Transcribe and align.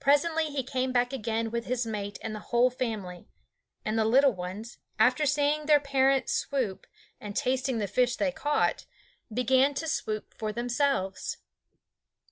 Presently 0.00 0.46
he 0.46 0.64
came 0.64 0.90
back 0.90 1.12
again 1.12 1.52
with 1.52 1.66
his 1.66 1.86
mate 1.86 2.18
and 2.22 2.34
the 2.34 2.40
whole 2.50 2.70
family; 2.70 3.28
and 3.84 3.96
the 3.96 4.04
little 4.04 4.32
ones, 4.32 4.78
after 4.98 5.26
seeing 5.26 5.66
their 5.66 5.78
parents 5.78 6.32
swoop, 6.34 6.88
and 7.20 7.36
tasting 7.36 7.78
the 7.78 7.86
fish 7.86 8.16
they 8.16 8.32
caught, 8.32 8.84
began 9.32 9.72
to 9.74 9.86
swoop 9.86 10.34
for 10.36 10.52
themselves. 10.52 11.36